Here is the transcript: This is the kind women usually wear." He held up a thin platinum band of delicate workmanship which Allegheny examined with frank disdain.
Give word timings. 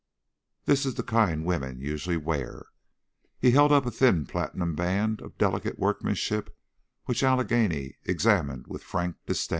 This 0.65 0.87
is 0.87 0.95
the 0.95 1.03
kind 1.03 1.45
women 1.45 1.79
usually 1.79 2.17
wear." 2.17 2.65
He 3.37 3.51
held 3.51 3.71
up 3.71 3.85
a 3.85 3.91
thin 3.91 4.25
platinum 4.25 4.73
band 4.73 5.21
of 5.21 5.37
delicate 5.37 5.77
workmanship 5.77 6.57
which 7.05 7.21
Allegheny 7.21 7.97
examined 8.03 8.65
with 8.67 8.81
frank 8.83 9.17
disdain. 9.27 9.49